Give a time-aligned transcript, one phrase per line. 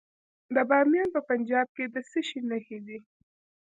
[0.55, 2.97] د بامیان په پنجاب کې د څه شي نښې دي؟